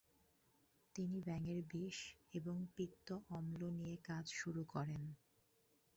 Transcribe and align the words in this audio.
তিনি 0.95 1.17
ব্যাঙের 1.21 1.59
বিষ 1.71 1.97
এবং 2.33 2.55
পিত্ত 2.75 3.07
অম্ল 3.29 3.61
নিয়ে 3.77 3.95
কাজ 4.03 4.25
শুরু 4.33 4.61
করেন। 4.65 5.01